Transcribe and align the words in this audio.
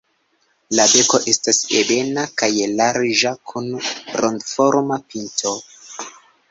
La 0.79 0.85
beko 0.93 1.19
estas 1.33 1.59
ebena 1.81 2.23
kaj 2.43 2.51
larĝa, 2.81 3.35
kun 3.53 3.69
rondoforma 4.23 5.01
pinto. 5.13 5.57